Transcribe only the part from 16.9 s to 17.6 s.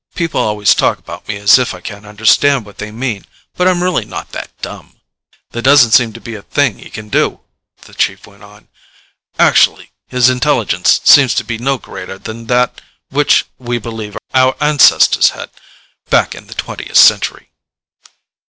century."